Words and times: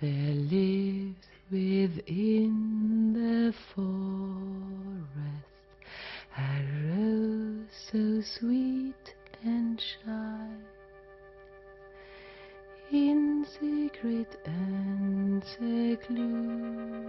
There 0.00 0.10
lives 0.10 1.26
within 1.50 3.12
the 3.14 3.52
forest 3.74 3.98
a 6.36 6.62
rose 6.86 7.66
so 7.90 8.20
sweet 8.20 9.14
and 9.42 9.80
shy. 9.80 10.46
In 12.92 13.44
secret 13.44 14.38
and 14.44 15.42
seclusion 15.42 17.07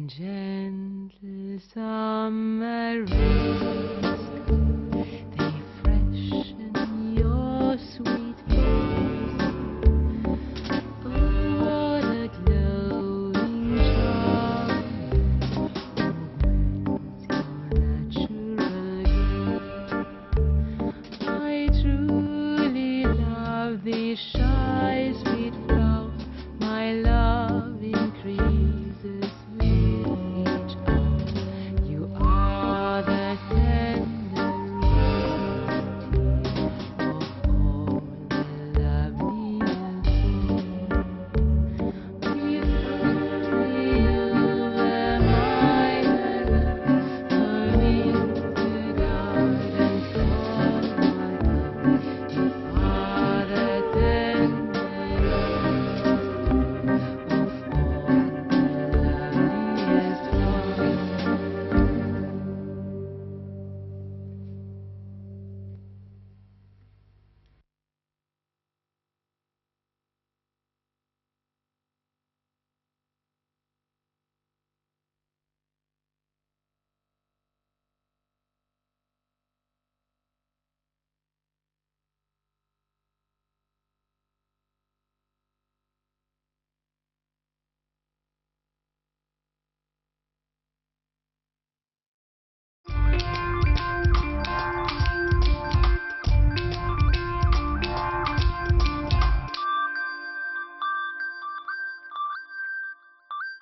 gentle 0.07 1.59
some 1.73 2.56